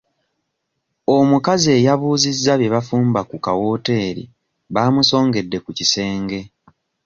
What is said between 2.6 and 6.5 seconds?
bafumba mu kawooteeri baamusongedde ku kisenge